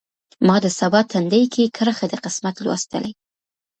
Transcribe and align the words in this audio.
ما 0.47 0.55
د 0.63 0.67
سبا 0.79 1.01
تندی 1.11 1.43
کې 1.53 1.73
کرښې 1.75 2.07
د 2.09 2.15
قسمت 2.23 2.55
لوستلي 2.65 3.11